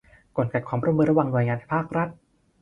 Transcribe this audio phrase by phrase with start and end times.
[0.37, 2.09] กลไกความร่วมมือระหว่างหน่วยงานภาครัฐ